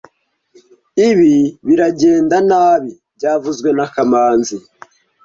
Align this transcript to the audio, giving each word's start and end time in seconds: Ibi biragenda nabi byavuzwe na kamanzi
Ibi 1.09 1.35
biragenda 1.67 2.37
nabi 2.49 2.91
byavuzwe 3.17 3.69
na 3.77 3.85
kamanzi 3.93 4.55